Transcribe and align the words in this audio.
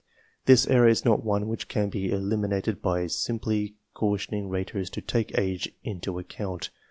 This 0.45 0.65
error 0.65 0.87
is 0.87 1.05
not 1.05 1.23
one 1.23 1.47
which 1.47 1.67
can 1.67 1.89
be 1.91 2.09
eliminated 2.09 2.81
by 2.81 3.05
simply 3.05 3.75
cau 3.93 4.15
tioning 4.15 4.49
raters 4.49 4.89
to 4.89 5.01
take 5.01 5.37
age 5.37 5.71
into 5.83 6.17
account. 6.17 6.71